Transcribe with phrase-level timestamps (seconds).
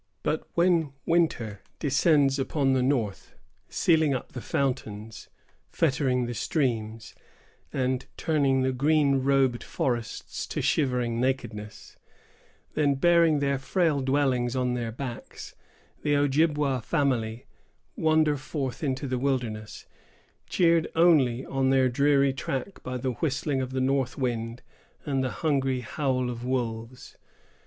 [0.23, 3.35] But when winter descends upon the north,
[3.69, 5.29] sealing up the fountains,
[5.69, 7.13] fettering the streams,
[7.71, 11.97] and turning the green robed forests to shivering nakedness,
[12.73, 15.53] then, bearing their frail dwellings on their backs,
[16.01, 17.45] the Ojibwa family
[17.95, 19.85] wander forth into the wilderness,
[20.49, 24.63] cheered only on their dreary track by the whistling of the north wind,
[25.05, 27.17] and the hungry howl of wolves.